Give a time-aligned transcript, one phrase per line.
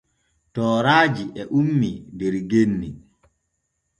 [0.53, 2.89] Tooraaji e ummii der genni.